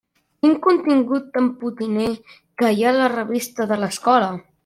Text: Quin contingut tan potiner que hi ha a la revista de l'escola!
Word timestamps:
Quin 0.43 0.53
contingut 0.67 1.27
tan 1.35 1.49
potiner 1.59 2.07
que 2.61 2.73
hi 2.79 2.83
ha 2.85 2.89
a 2.93 2.97
la 2.97 3.13
revista 3.17 3.71
de 3.75 3.81
l'escola! 3.85 4.35